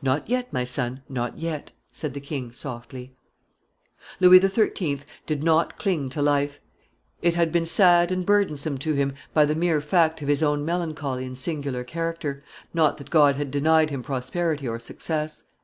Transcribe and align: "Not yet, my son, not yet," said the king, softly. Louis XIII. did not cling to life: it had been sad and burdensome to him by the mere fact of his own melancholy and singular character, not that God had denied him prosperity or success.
"Not 0.00 0.30
yet, 0.30 0.52
my 0.52 0.62
son, 0.62 1.02
not 1.08 1.38
yet," 1.38 1.72
said 1.90 2.14
the 2.14 2.20
king, 2.20 2.52
softly. 2.52 3.16
Louis 4.20 4.38
XIII. 4.38 5.00
did 5.26 5.42
not 5.42 5.76
cling 5.76 6.08
to 6.10 6.22
life: 6.22 6.60
it 7.20 7.34
had 7.34 7.50
been 7.50 7.66
sad 7.66 8.12
and 8.12 8.24
burdensome 8.24 8.78
to 8.78 8.94
him 8.94 9.12
by 9.34 9.44
the 9.44 9.56
mere 9.56 9.80
fact 9.80 10.22
of 10.22 10.28
his 10.28 10.40
own 10.40 10.64
melancholy 10.64 11.24
and 11.26 11.36
singular 11.36 11.82
character, 11.82 12.44
not 12.72 12.96
that 12.98 13.10
God 13.10 13.34
had 13.34 13.50
denied 13.50 13.90
him 13.90 14.04
prosperity 14.04 14.68
or 14.68 14.78
success. 14.78 15.46